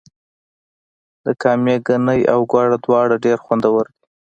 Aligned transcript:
د 1.23 1.27
کامې 1.41 1.75
ګني 1.87 2.19
او 2.33 2.39
ګوړه 2.51 2.77
دواړه 2.85 3.15
ډیر 3.25 3.37
خوندور 3.45 3.83
دي. 3.93 4.01